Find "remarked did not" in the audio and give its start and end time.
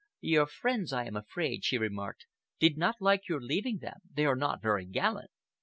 1.77-2.95